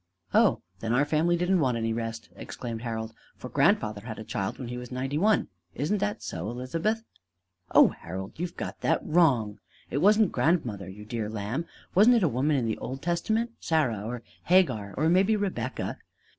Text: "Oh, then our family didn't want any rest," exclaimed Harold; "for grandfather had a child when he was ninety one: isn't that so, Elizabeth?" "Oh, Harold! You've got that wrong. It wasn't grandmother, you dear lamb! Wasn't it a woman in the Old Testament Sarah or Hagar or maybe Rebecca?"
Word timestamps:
"Oh, 0.33 0.63
then 0.79 0.93
our 0.93 1.05
family 1.05 1.37
didn't 1.37 1.59
want 1.59 1.77
any 1.77 1.93
rest," 1.93 2.29
exclaimed 2.35 2.81
Harold; 2.81 3.13
"for 3.37 3.49
grandfather 3.49 4.01
had 4.01 4.17
a 4.17 4.23
child 4.23 4.57
when 4.57 4.69
he 4.69 4.75
was 4.79 4.91
ninety 4.91 5.19
one: 5.19 5.47
isn't 5.75 5.99
that 5.99 6.23
so, 6.23 6.49
Elizabeth?" 6.49 7.03
"Oh, 7.69 7.89
Harold! 7.89 8.39
You've 8.39 8.57
got 8.57 8.81
that 8.81 9.05
wrong. 9.05 9.59
It 9.91 9.99
wasn't 9.99 10.31
grandmother, 10.31 10.89
you 10.89 11.05
dear 11.05 11.29
lamb! 11.29 11.67
Wasn't 11.93 12.15
it 12.15 12.23
a 12.23 12.27
woman 12.27 12.57
in 12.57 12.65
the 12.65 12.79
Old 12.79 13.03
Testament 13.03 13.51
Sarah 13.59 14.01
or 14.01 14.23
Hagar 14.45 14.95
or 14.97 15.07
maybe 15.07 15.35
Rebecca?" 15.35 15.99